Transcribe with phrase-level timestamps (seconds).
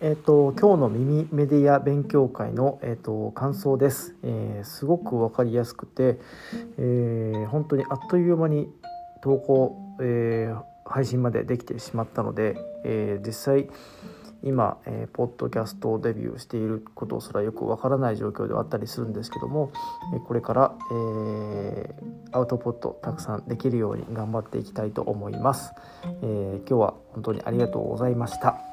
[0.00, 6.20] えっ、と今日の耳メディア勉強会のえっ、と感想です、えーすごくわかりやすくて、
[6.78, 8.68] えー本当にあっという間に
[9.22, 13.68] 投稿、えー配信までできてしまったので、えー実際
[14.44, 19.72] 今、えーポッドキャストデビューしていることすらよくわからない状況ではあったりするんですけども、
[20.14, 25.72] えこれから、えーアウトポットたくさんできるように頑張っていきたいと思います。
[26.22, 28.67] え今日は本当にありがとうございました。